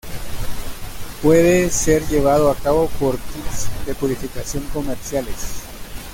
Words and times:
Puede 1.21 1.69
ser 1.69 2.01
llevado 2.07 2.49
a 2.49 2.55
cabo 2.55 2.89
por 2.99 3.19
kits 3.19 3.67
de 3.85 3.93
purificación 3.93 4.63
comerciales. 4.73 5.61